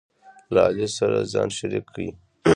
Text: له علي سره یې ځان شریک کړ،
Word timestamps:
له 0.53 0.61
علي 0.69 0.87
سره 0.97 1.15
یې 1.21 1.29
ځان 1.33 1.49
شریک 1.57 1.85
کړ، 1.93 1.97